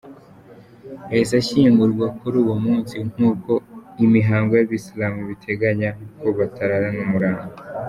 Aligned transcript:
Yahise 1.09 1.33
ashyingurwa 1.41 2.05
kuri 2.19 2.35
uwo 2.43 2.55
munsi 2.65 2.95
nk’uko 3.11 3.51
imihango 4.05 4.51
y’Abayisilamu 4.55 5.17
ibiteganya 5.25 5.89
ko 6.19 6.27
batararana 6.37 6.99
umurambo. 7.07 7.53